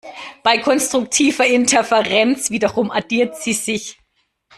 [0.41, 3.99] Bei konstruktiver Interferenz wiederum addieren sie sich.